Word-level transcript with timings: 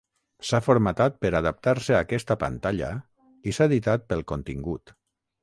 S'ha 0.51 0.59
formatat 0.67 1.19
per 1.25 1.31
adaptar-se 1.39 1.97
a 1.97 1.99
aquesta 2.07 2.39
pantalla 2.45 2.89
i 3.45 3.55
s'ha 3.59 3.69
editat 3.75 4.09
pel 4.15 4.27
contingut. 4.35 4.97